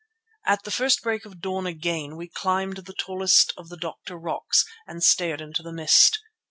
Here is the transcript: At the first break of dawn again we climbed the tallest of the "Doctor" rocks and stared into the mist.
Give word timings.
At 0.47 0.63
the 0.63 0.71
first 0.71 1.03
break 1.03 1.25
of 1.25 1.41
dawn 1.41 1.67
again 1.67 2.17
we 2.17 2.27
climbed 2.27 2.77
the 2.77 2.95
tallest 2.95 3.53
of 3.55 3.69
the 3.69 3.77
"Doctor" 3.77 4.17
rocks 4.17 4.65
and 4.87 5.03
stared 5.03 5.41
into 5.41 5.61
the 5.61 5.71
mist. 5.71 6.17